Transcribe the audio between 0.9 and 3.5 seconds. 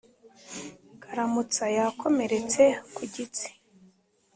karamutsa yakomeretse ku gitsi